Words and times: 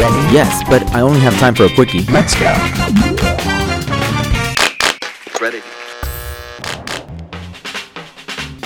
ready? 0.00 0.34
Yes, 0.34 0.62
but 0.68 0.82
I 0.94 1.00
only 1.00 1.20
have 1.20 1.38
time 1.38 1.54
for 1.54 1.64
a 1.64 1.74
quickie. 1.74 2.02
Let's 2.04 2.34
go. 2.34 2.46
Ready. 5.40 5.60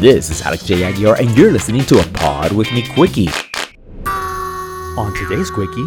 This 0.00 0.30
is 0.30 0.42
Alex 0.42 0.64
J. 0.64 0.84
Aguilar, 0.84 1.16
and 1.16 1.36
you're 1.36 1.50
listening 1.50 1.84
to 1.86 1.98
a 1.98 2.04
Pod 2.12 2.52
With 2.52 2.70
Me 2.72 2.86
Quickie. 2.94 3.28
On 4.06 5.12
today's 5.14 5.50
Quickie, 5.50 5.86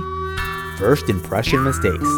first 0.77 1.09
impression 1.09 1.63
mistakes. 1.63 2.09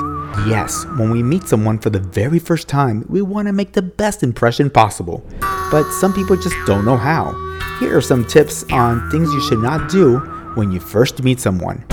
Yes, 0.48 0.86
when 0.98 1.12
we 1.12 1.22
meet 1.22 1.44
someone 1.44 1.78
for 1.78 1.90
the 1.90 2.00
very 2.00 2.40
first 2.40 2.68
time, 2.68 3.06
we 3.08 3.22
want 3.22 3.48
to 3.48 3.54
make 3.54 3.74
the 3.74 3.82
best 3.82 4.24
impression 4.24 4.70
possible. 4.70 5.24
But 5.70 5.92
some 5.92 6.14
people 6.14 6.38
just 6.38 6.56
don't 6.66 6.86
know 6.86 6.98
how. 6.98 7.34
Here 7.80 7.96
are 7.96 8.02
some 8.02 8.26
tips 8.26 8.64
on 8.72 9.10
things 9.12 9.32
you 9.32 9.42
should 9.42 9.60
not 9.60 9.90
do 9.90 10.20
when 10.56 10.72
you 10.72 10.80
first 10.80 11.22
meet 11.24 11.40
someone. 11.40 11.86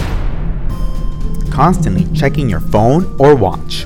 Constantly 1.58 2.06
checking 2.16 2.48
your 2.48 2.60
phone 2.60 3.16
or 3.18 3.34
watch. 3.34 3.84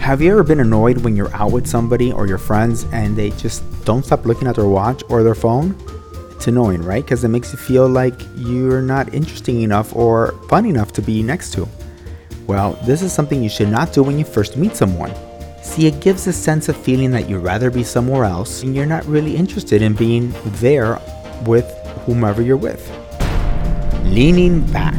Have 0.00 0.20
you 0.20 0.32
ever 0.32 0.42
been 0.42 0.58
annoyed 0.58 0.98
when 0.98 1.14
you're 1.14 1.32
out 1.32 1.52
with 1.52 1.64
somebody 1.64 2.10
or 2.10 2.26
your 2.26 2.38
friends 2.38 2.86
and 2.90 3.16
they 3.16 3.30
just 3.30 3.62
don't 3.84 4.04
stop 4.04 4.26
looking 4.26 4.48
at 4.48 4.56
their 4.56 4.66
watch 4.66 5.04
or 5.08 5.22
their 5.22 5.36
phone? 5.36 5.76
It's 6.32 6.48
annoying, 6.48 6.82
right? 6.82 7.04
Because 7.04 7.22
it 7.22 7.28
makes 7.28 7.52
you 7.52 7.56
feel 7.56 7.88
like 7.88 8.20
you're 8.34 8.82
not 8.82 9.14
interesting 9.14 9.62
enough 9.62 9.94
or 9.94 10.32
fun 10.48 10.66
enough 10.66 10.92
to 10.94 11.00
be 11.00 11.22
next 11.22 11.52
to. 11.52 11.68
Well, 12.48 12.72
this 12.84 13.00
is 13.00 13.12
something 13.12 13.44
you 13.44 13.48
should 13.48 13.68
not 13.68 13.92
do 13.92 14.02
when 14.02 14.18
you 14.18 14.24
first 14.24 14.56
meet 14.56 14.74
someone. 14.74 15.14
See, 15.62 15.86
it 15.86 16.00
gives 16.00 16.26
a 16.26 16.32
sense 16.32 16.68
of 16.68 16.76
feeling 16.76 17.12
that 17.12 17.28
you'd 17.28 17.44
rather 17.44 17.70
be 17.70 17.84
somewhere 17.84 18.24
else 18.24 18.64
and 18.64 18.74
you're 18.74 18.86
not 18.86 19.06
really 19.06 19.36
interested 19.36 19.82
in 19.82 19.94
being 19.94 20.34
there 20.58 21.00
with 21.46 21.70
whomever 22.06 22.42
you're 22.42 22.56
with. 22.56 23.07
Leaning 24.08 24.66
back. 24.72 24.96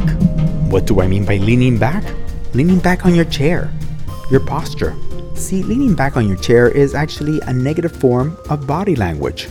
What 0.70 0.86
do 0.86 1.00
I 1.00 1.06
mean 1.08 1.24
by 1.24 1.36
leaning 1.38 1.76
back? 1.76 2.04
Leaning 2.54 2.78
back 2.78 3.04
on 3.04 3.14
your 3.14 3.24
chair, 3.26 3.70
your 4.30 4.40
posture. 4.40 4.96
See, 5.34 5.62
leaning 5.62 5.94
back 5.94 6.16
on 6.16 6.28
your 6.28 6.38
chair 6.38 6.68
is 6.68 6.94
actually 6.94 7.40
a 7.40 7.52
negative 7.52 7.94
form 7.94 8.38
of 8.48 8.66
body 8.66 8.94
language. 8.94 9.48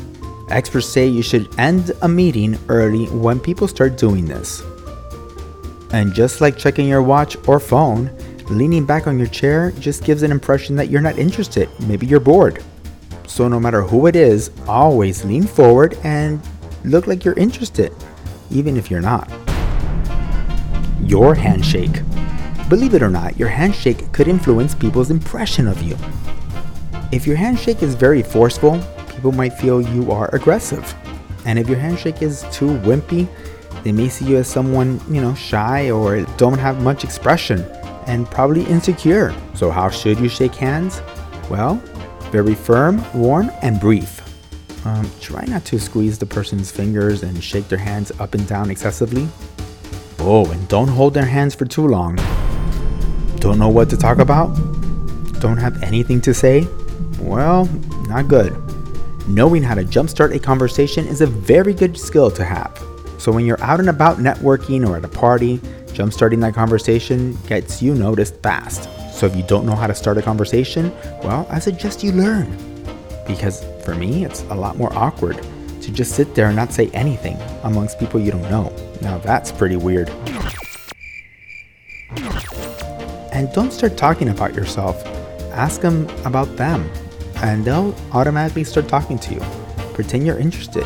Experts 0.50 0.88
say 0.88 1.06
you 1.06 1.22
should 1.22 1.54
end 1.60 1.92
a 2.02 2.08
meeting 2.08 2.58
early 2.70 3.06
when 3.08 3.40
people 3.40 3.68
start 3.68 3.98
doing 3.98 4.26
this. 4.26 4.64
And 5.92 6.14
just 6.14 6.40
like 6.40 6.58
checking 6.58 6.88
your 6.88 7.04
watch 7.04 7.36
or 7.48 7.60
phone, 7.60 8.10
leaning 8.50 8.86
back 8.86 9.08
on 9.08 9.20
your 9.20 9.28
chair 9.28 9.72
just 9.74 10.04
gives 10.06 10.24
an 10.24 10.32
impression 10.32 10.76
that 10.78 10.90
you're 10.90 11.02
not 11.02 11.20
interested. 11.20 11.70
Maybe 11.82 12.08
you're 12.08 12.22
bored. 12.22 12.64
So, 13.28 13.48
no 13.48 13.60
matter 13.60 13.84
who 13.84 14.08
it 14.08 14.16
is, 14.16 14.52
always 14.68 15.24
lean 15.26 15.44
forward 15.44 15.98
and 16.04 16.42
look 16.86 17.08
like 17.08 17.24
you're 17.26 17.38
interested, 17.38 17.94
even 18.50 18.78
if 18.78 18.90
you're 18.90 19.02
not. 19.02 19.30
Your 21.10 21.34
handshake. 21.34 22.04
Believe 22.70 22.94
it 22.94 23.02
or 23.02 23.10
not, 23.10 23.36
your 23.40 23.50
handshake 23.50 24.12
could 24.12 24.28
influence 24.28 24.76
people's 24.76 25.10
impression 25.10 25.68
of 25.68 25.82
you. 25.82 25.98
If 27.12 27.26
your 27.26 27.36
handshake 27.36 27.82
is 27.82 27.96
very 27.96 28.22
forceful, 28.22 28.80
people 29.16 29.32
might 29.32 29.54
feel 29.54 29.82
you 29.82 30.12
are 30.12 30.30
aggressive. 30.36 30.94
And 31.46 31.58
if 31.58 31.68
your 31.68 31.80
handshake 31.80 32.22
is 32.22 32.46
too 32.52 32.68
wimpy, 32.82 33.28
they 33.84 33.92
may 33.92 34.08
see 34.08 34.26
you 34.26 34.38
as 34.38 34.48
someone, 34.48 35.02
you 35.10 35.20
know, 35.20 35.34
shy 35.34 35.90
or 35.90 36.22
don't 36.38 36.60
have 36.60 36.84
much 36.84 37.04
expression 37.04 37.64
and 38.06 38.30
probably 38.30 38.64
insecure. 38.66 39.34
So, 39.56 39.72
how 39.72 39.90
should 39.90 40.20
you 40.20 40.30
shake 40.30 40.54
hands? 40.54 41.02
Well, 41.50 41.82
very 42.30 42.54
firm, 42.54 43.04
warm, 43.20 43.50
and 43.64 43.80
brief. 43.80 44.22
Um, 44.86 45.10
try 45.20 45.44
not 45.46 45.66
to 45.66 45.80
squeeze 45.80 46.20
the 46.20 46.28
person's 46.28 46.70
fingers 46.70 47.24
and 47.24 47.44
shake 47.44 47.68
their 47.68 47.80
hands 47.80 48.12
up 48.20 48.36
and 48.36 48.48
down 48.48 48.70
excessively. 48.70 49.28
Oh, 50.22 50.46
and 50.52 50.68
don't 50.68 50.90
hold 50.90 51.14
their 51.14 51.26
hands 51.26 51.56
for 51.56 51.66
too 51.66 51.88
long. 51.88 52.18
Don't 53.38 53.58
know 53.58 53.70
what 53.70 53.90
to 53.90 53.98
talk 53.98 54.18
about? 54.18 54.54
Don't 55.40 55.56
have 55.56 55.82
anything 55.82 56.20
to 56.22 56.34
say? 56.34 56.68
Well, 57.22 57.66
not 58.10 58.28
good. 58.28 58.54
Knowing 59.30 59.64
how 59.64 59.76
to 59.76 59.84
jumpstart 59.86 60.36
a 60.36 60.40
conversation 60.40 61.08
is 61.08 61.22
a 61.22 61.28
very 61.28 61.74
good 61.74 61.98
skill 61.98 62.30
to 62.32 62.44
have. 62.44 62.78
So 63.18 63.32
when 63.32 63.46
you're 63.46 63.62
out 63.64 63.80
and 63.80 63.90
about 63.90 64.18
networking 64.18 64.86
or 64.86 64.98
at 64.98 65.06
a 65.06 65.10
party, 65.10 65.60
jumpstarting 65.94 66.42
that 66.42 66.54
conversation 66.54 67.38
gets 67.48 67.82
you 67.82 67.96
noticed 67.96 68.36
fast. 68.42 68.90
So 69.14 69.26
if 69.26 69.36
you 69.38 69.44
don't 69.44 69.66
know 69.66 69.76
how 69.76 69.88
to 69.88 69.96
start 69.96 70.18
a 70.18 70.22
conversation, 70.22 70.92
well, 71.24 71.48
I 71.50 71.60
suggest 71.60 72.04
you 72.04 72.12
learn. 72.12 72.58
Because 73.26 73.64
for 73.86 73.96
me, 73.96 74.26
it's 74.26 74.42
a 74.50 74.56
lot 74.56 74.76
more 74.76 74.92
awkward 74.98 75.40
to 75.82 75.92
just 75.92 76.16
sit 76.16 76.36
there 76.36 76.48
and 76.48 76.56
not 76.56 76.72
say 76.74 76.90
anything 76.94 77.38
amongst 77.64 78.00
people 78.00 78.20
you 78.20 78.32
don't 78.32 78.50
know. 78.50 78.74
Now 79.02 79.18
that's 79.18 79.52
pretty 79.52 79.78
weird. 79.78 80.10
And 83.32 83.52
don't 83.54 83.72
start 83.72 83.96
talking 83.96 84.30
about 84.30 84.54
yourself. 84.54 85.06
Ask 85.52 85.82
them 85.82 86.10
about 86.26 86.58
them, 86.58 86.90
and 87.38 87.64
they'll 87.64 87.96
automatically 88.12 88.64
start 88.64 88.88
talking 88.88 89.18
to 89.20 89.34
you. 89.36 89.42
Pretend 89.94 90.26
you're 90.26 90.40
interested. 90.40 90.86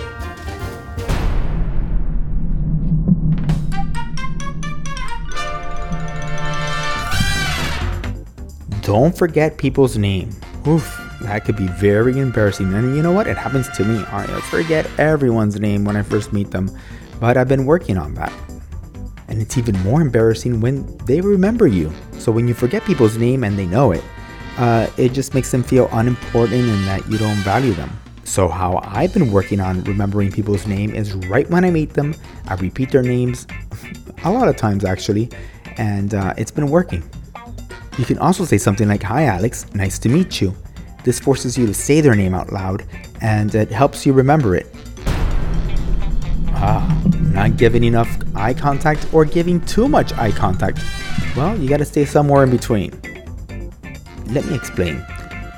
Don't 8.81 9.17
forget 9.17 9.57
people's 9.57 9.97
name. 9.97 10.29
Oof, 10.67 10.99
that 11.33 11.45
could 11.45 11.55
be 11.55 11.65
very 11.65 12.19
embarrassing. 12.19 12.71
And 12.75 12.95
you 12.95 13.01
know 13.01 13.11
what? 13.11 13.25
It 13.25 13.37
happens 13.37 13.67
to 13.69 13.83
me. 13.83 14.05
I 14.11 14.27
forget 14.51 14.87
everyone's 14.99 15.59
name 15.59 15.83
when 15.83 15.95
I 15.95 16.03
first 16.03 16.31
meet 16.31 16.51
them, 16.51 16.69
but 17.19 17.37
I've 17.37 17.47
been 17.47 17.65
working 17.65 17.97
on 17.97 18.13
that. 18.13 18.31
And 19.29 19.41
it's 19.41 19.57
even 19.57 19.75
more 19.79 19.99
embarrassing 19.99 20.61
when 20.61 20.95
they 21.07 21.21
remember 21.21 21.65
you. 21.65 21.91
So 22.19 22.31
when 22.31 22.47
you 22.47 22.53
forget 22.53 22.85
people's 22.85 23.17
name 23.17 23.43
and 23.43 23.57
they 23.57 23.65
know 23.65 23.93
it, 23.93 24.03
uh, 24.59 24.85
it 24.95 25.09
just 25.09 25.33
makes 25.33 25.49
them 25.49 25.63
feel 25.63 25.89
unimportant 25.91 26.69
and 26.69 26.87
that 26.87 27.09
you 27.09 27.17
don't 27.17 27.37
value 27.37 27.73
them. 27.73 27.89
So 28.25 28.47
how 28.47 28.79
I've 28.83 29.11
been 29.11 29.31
working 29.31 29.59
on 29.59 29.83
remembering 29.85 30.31
people's 30.31 30.67
name 30.67 30.93
is 30.93 31.15
right 31.15 31.49
when 31.49 31.65
I 31.65 31.71
meet 31.71 31.95
them, 31.95 32.13
I 32.47 32.53
repeat 32.55 32.91
their 32.91 33.01
names 33.01 33.47
a 34.23 34.31
lot 34.31 34.47
of 34.47 34.55
times 34.55 34.85
actually, 34.85 35.31
and 35.77 36.13
uh, 36.13 36.35
it's 36.37 36.51
been 36.51 36.69
working. 36.69 37.03
You 37.97 38.05
can 38.05 38.19
also 38.19 38.45
say 38.45 38.59
something 38.59 38.87
like, 38.87 39.01
Hi 39.01 39.25
Alex, 39.25 39.65
nice 39.73 39.97
to 39.97 40.09
meet 40.09 40.39
you. 40.39 40.53
This 41.03 41.19
forces 41.19 41.57
you 41.57 41.65
to 41.67 41.73
say 41.73 42.01
their 42.01 42.15
name 42.15 42.33
out 42.33 42.51
loud 42.51 42.85
and 43.21 43.53
it 43.55 43.71
helps 43.71 44.05
you 44.05 44.13
remember 44.13 44.55
it. 44.55 44.67
Ah, 46.55 47.03
not 47.33 47.57
giving 47.57 47.83
enough 47.83 48.09
eye 48.35 48.53
contact 48.53 49.13
or 49.13 49.25
giving 49.25 49.59
too 49.65 49.87
much 49.87 50.13
eye 50.13 50.31
contact. 50.31 50.79
Well, 51.35 51.57
you 51.59 51.67
gotta 51.67 51.85
stay 51.85 52.05
somewhere 52.05 52.43
in 52.43 52.51
between. 52.51 52.91
Let 54.27 54.45
me 54.45 54.55
explain. 54.55 55.05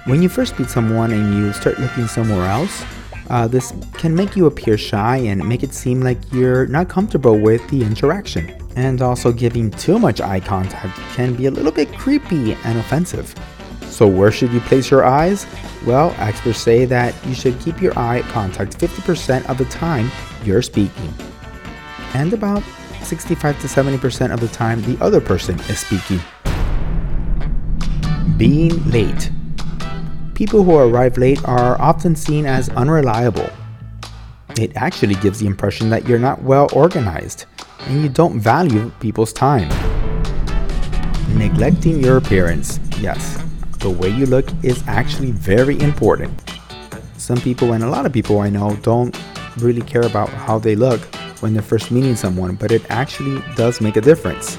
When 0.05 0.21
you 0.21 0.29
first 0.29 0.57
meet 0.59 0.69
someone 0.69 1.11
and 1.11 1.35
you 1.35 1.53
start 1.53 1.79
looking 1.79 2.07
somewhere 2.07 2.49
else, 2.49 2.83
uh, 3.29 3.47
this 3.47 3.73
can 3.93 4.15
make 4.15 4.35
you 4.35 4.45
appear 4.45 4.77
shy 4.77 5.17
and 5.17 5.47
make 5.47 5.63
it 5.63 5.73
seem 5.73 6.01
like 6.01 6.19
you're 6.31 6.67
not 6.67 6.89
comfortable 6.89 7.37
with 7.37 7.67
the 7.69 7.83
interaction. 7.83 8.55
And 8.75 9.01
also, 9.01 9.31
giving 9.31 9.71
too 9.71 9.97
much 9.97 10.21
eye 10.21 10.41
contact 10.41 10.97
can 11.15 11.33
be 11.33 11.45
a 11.45 11.51
little 11.51 11.71
bit 11.71 11.91
creepy 11.93 12.53
and 12.65 12.77
offensive. 12.77 13.33
So, 13.95 14.05
where 14.09 14.29
should 14.29 14.51
you 14.51 14.59
place 14.59 14.91
your 14.91 15.05
eyes? 15.05 15.47
Well, 15.85 16.13
experts 16.17 16.59
say 16.59 16.83
that 16.83 17.15
you 17.25 17.33
should 17.33 17.57
keep 17.61 17.81
your 17.81 17.97
eye 17.97 18.23
contact 18.23 18.77
50% 18.77 19.49
of 19.49 19.57
the 19.57 19.63
time 19.65 20.11
you're 20.43 20.61
speaking, 20.61 21.13
and 22.13 22.33
about 22.33 22.61
65 23.03 23.57
to 23.61 23.67
70% 23.67 24.33
of 24.33 24.41
the 24.41 24.49
time 24.49 24.81
the 24.81 25.01
other 25.01 25.21
person 25.21 25.57
is 25.69 25.79
speaking. 25.79 26.19
Being 28.35 28.83
late. 28.91 29.31
People 30.33 30.65
who 30.65 30.75
arrive 30.75 31.17
late 31.17 31.41
are 31.45 31.79
often 31.79 32.17
seen 32.17 32.45
as 32.45 32.67
unreliable. 32.71 33.49
It 34.59 34.75
actually 34.75 35.15
gives 35.15 35.39
the 35.39 35.47
impression 35.47 35.89
that 35.91 36.05
you're 36.05 36.19
not 36.19 36.43
well 36.43 36.67
organized 36.73 37.45
and 37.87 38.03
you 38.03 38.09
don't 38.09 38.41
value 38.41 38.91
people's 38.99 39.31
time. 39.31 39.69
Neglecting 41.37 42.01
your 42.01 42.17
appearance. 42.17 42.81
Yes, 42.99 43.44
the 43.85 43.91
way 43.91 44.09
you 44.09 44.25
look 44.25 44.47
is 44.63 44.83
actually 44.87 45.29
very 45.29 45.79
important. 45.79 46.33
Some 47.17 47.37
people, 47.37 47.73
and 47.73 47.83
a 47.83 47.87
lot 47.87 48.07
of 48.07 48.11
people 48.11 48.39
I 48.39 48.49
know, 48.49 48.75
don't 48.77 49.15
really 49.57 49.83
care 49.83 50.01
about 50.01 50.27
how 50.29 50.57
they 50.57 50.75
look 50.75 51.01
when 51.41 51.53
they're 51.53 51.61
first 51.61 51.91
meeting 51.91 52.15
someone, 52.15 52.55
but 52.55 52.71
it 52.71 52.81
actually 52.89 53.43
does 53.55 53.81
make 53.81 53.95
a 53.95 54.01
difference. 54.01 54.57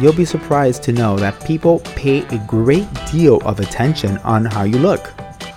You'll 0.00 0.14
be 0.14 0.24
surprised 0.24 0.82
to 0.84 0.92
know 0.92 1.18
that 1.18 1.38
people 1.44 1.80
pay 1.96 2.20
a 2.28 2.38
great 2.46 2.88
deal 3.12 3.42
of 3.44 3.60
attention 3.60 4.16
on 4.18 4.46
how 4.46 4.62
you 4.62 4.78
look. 4.78 5.12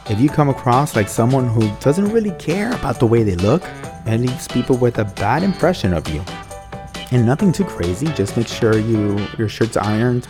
If 0.09 0.19
you 0.19 0.27
come 0.27 0.49
across 0.49 0.97
like 0.97 1.07
someone 1.07 1.47
who 1.47 1.73
doesn't 1.79 2.11
really 2.11 2.31
care 2.31 2.73
about 2.73 2.99
the 2.99 3.07
way 3.07 3.23
they 3.23 3.37
look, 3.37 3.63
it 4.07 4.19
leaves 4.19 4.49
people 4.49 4.75
with 4.75 4.99
a 4.99 5.05
bad 5.05 5.41
impression 5.41 5.93
of 5.93 6.05
you. 6.09 6.21
And 7.11 7.25
nothing 7.25 7.53
too 7.53 7.63
crazy, 7.63 8.07
just 8.07 8.35
make 8.35 8.49
sure 8.49 8.77
you 8.77 9.25
your 9.37 9.47
shirt's 9.47 9.77
ironed 9.77 10.27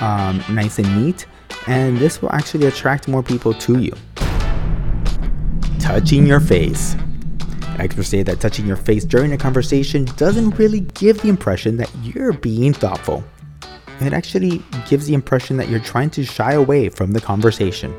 um, 0.00 0.42
nice 0.50 0.78
and 0.78 1.04
neat, 1.04 1.26
and 1.66 1.98
this 1.98 2.20
will 2.20 2.32
actually 2.32 2.66
attract 2.66 3.08
more 3.08 3.22
people 3.22 3.54
to 3.54 3.78
you. 3.80 3.92
Touching 5.78 6.26
your 6.26 6.40
face. 6.40 6.96
Experts 7.78 8.08
say 8.08 8.22
that 8.22 8.40
touching 8.40 8.66
your 8.66 8.76
face 8.76 9.04
during 9.04 9.32
a 9.32 9.38
conversation 9.38 10.04
doesn't 10.16 10.50
really 10.58 10.80
give 10.80 11.20
the 11.22 11.28
impression 11.28 11.76
that 11.78 11.90
you're 12.02 12.32
being 12.32 12.72
thoughtful. 12.72 13.24
it 14.00 14.12
actually 14.12 14.62
gives 14.88 15.06
the 15.06 15.14
impression 15.14 15.56
that 15.56 15.68
you're 15.68 15.80
trying 15.80 16.10
to 16.10 16.24
shy 16.24 16.52
away 16.52 16.88
from 16.88 17.12
the 17.12 17.20
conversation. 17.20 17.94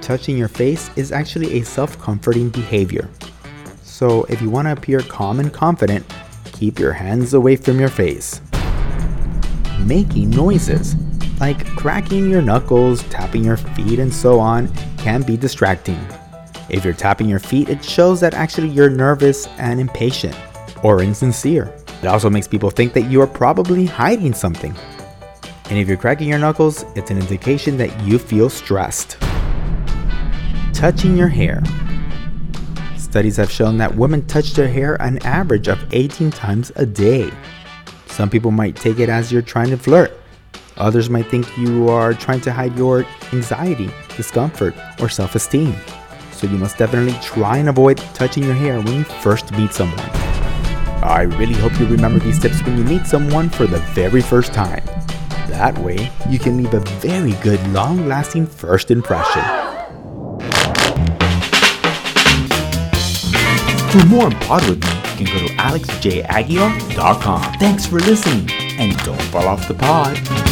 Touching 0.00 0.36
your 0.36 0.48
face 0.48 0.90
is 0.96 1.12
actually 1.12 1.60
a 1.60 1.64
self 1.64 1.98
comforting 2.00 2.48
behavior. 2.48 3.08
So, 3.82 4.24
if 4.24 4.42
you 4.42 4.50
want 4.50 4.66
to 4.66 4.72
appear 4.72 5.00
calm 5.00 5.38
and 5.38 5.52
confident, 5.52 6.04
keep 6.52 6.78
your 6.78 6.92
hands 6.92 7.34
away 7.34 7.56
from 7.56 7.78
your 7.78 7.88
face. 7.88 8.40
Making 9.80 10.30
noises, 10.30 10.96
like 11.42 11.66
cracking 11.74 12.30
your 12.30 12.40
knuckles, 12.40 13.02
tapping 13.08 13.42
your 13.42 13.56
feet, 13.56 13.98
and 13.98 14.14
so 14.14 14.38
on, 14.38 14.72
can 14.96 15.22
be 15.22 15.36
distracting. 15.36 15.98
If 16.70 16.84
you're 16.84 16.94
tapping 16.94 17.28
your 17.28 17.40
feet, 17.40 17.68
it 17.68 17.84
shows 17.84 18.20
that 18.20 18.32
actually 18.32 18.68
you're 18.68 18.88
nervous 18.88 19.48
and 19.58 19.80
impatient 19.80 20.36
or 20.84 21.02
insincere. 21.02 21.74
It 22.00 22.06
also 22.06 22.30
makes 22.30 22.46
people 22.46 22.70
think 22.70 22.92
that 22.92 23.10
you 23.10 23.20
are 23.20 23.26
probably 23.26 23.86
hiding 23.86 24.34
something. 24.34 24.72
And 25.68 25.80
if 25.80 25.88
you're 25.88 25.96
cracking 25.96 26.28
your 26.28 26.38
knuckles, 26.38 26.84
it's 26.94 27.10
an 27.10 27.18
indication 27.18 27.76
that 27.76 27.90
you 28.02 28.20
feel 28.20 28.48
stressed. 28.48 29.18
Touching 30.72 31.16
your 31.16 31.26
hair. 31.26 31.60
Studies 32.96 33.36
have 33.38 33.50
shown 33.50 33.78
that 33.78 33.96
women 33.96 34.24
touch 34.28 34.52
their 34.52 34.68
hair 34.68 34.94
an 35.02 35.18
average 35.26 35.66
of 35.66 35.92
18 35.92 36.30
times 36.30 36.70
a 36.76 36.86
day. 36.86 37.32
Some 38.06 38.30
people 38.30 38.52
might 38.52 38.76
take 38.76 39.00
it 39.00 39.08
as 39.08 39.32
you're 39.32 39.42
trying 39.42 39.70
to 39.70 39.76
flirt. 39.76 40.21
Others 40.76 41.10
might 41.10 41.26
think 41.26 41.46
you 41.58 41.88
are 41.88 42.14
trying 42.14 42.40
to 42.42 42.52
hide 42.52 42.76
your 42.76 43.04
anxiety, 43.32 43.90
discomfort, 44.16 44.74
or 45.00 45.08
self 45.08 45.34
esteem. 45.34 45.74
So 46.32 46.46
you 46.46 46.58
must 46.58 46.78
definitely 46.78 47.18
try 47.22 47.58
and 47.58 47.68
avoid 47.68 47.98
touching 48.14 48.42
your 48.44 48.54
hair 48.54 48.80
when 48.80 48.94
you 48.94 49.04
first 49.04 49.52
meet 49.52 49.72
someone. 49.72 49.98
I 51.02 51.22
really 51.22 51.54
hope 51.54 51.78
you 51.78 51.86
remember 51.86 52.18
these 52.20 52.38
tips 52.38 52.62
when 52.62 52.78
you 52.78 52.84
meet 52.84 53.06
someone 53.06 53.50
for 53.50 53.66
the 53.66 53.78
very 53.92 54.22
first 54.22 54.52
time. 54.52 54.84
That 55.48 55.76
way, 55.78 56.10
you 56.28 56.38
can 56.38 56.56
leave 56.56 56.72
a 56.74 56.80
very 57.00 57.32
good, 57.42 57.60
long 57.72 58.08
lasting 58.08 58.46
first 58.46 58.90
impression. 58.90 59.42
For 63.90 64.06
more 64.06 64.24
on 64.24 64.32
Pod 64.40 64.66
with 64.68 64.82
me, 64.82 64.90
you 65.20 65.26
can 65.26 65.38
go 65.38 65.46
to 65.46 65.54
alexjaguilar.com. 65.56 67.52
Thanks 67.58 67.84
for 67.84 67.98
listening, 67.98 68.50
and 68.78 68.96
don't 69.04 69.20
fall 69.24 69.46
off 69.46 69.68
the 69.68 69.74
pod. 69.74 70.51